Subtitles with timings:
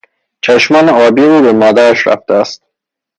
[0.41, 2.63] چشمان آبی او به مادرش رفته است.